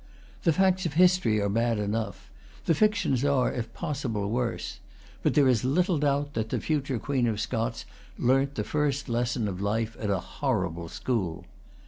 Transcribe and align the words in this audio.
The 0.45 0.51
facts 0.53 0.87
of 0.87 0.93
history 0.93 1.39
are 1.39 1.47
bad 1.47 1.77
enough; 1.77 2.31
the 2.65 2.73
fictions 2.73 3.23
are, 3.23 3.53
if 3.53 3.71
possible, 3.75 4.31
worse; 4.31 4.79
but 5.21 5.35
there 5.35 5.47
is 5.47 5.63
little 5.63 5.99
doubt 5.99 6.33
that 6.33 6.49
the 6.49 6.59
future 6.59 6.97
Queen 6.97 7.27
of 7.27 7.39
Scots 7.39 7.85
learnt 8.17 8.55
the 8.55 8.63
first 8.63 9.09
lessons 9.09 9.47
of 9.47 9.61
life 9.61 9.95
at 9.99 10.09
a 10.09 10.17
horrible 10.17 10.89
school. 10.89 11.45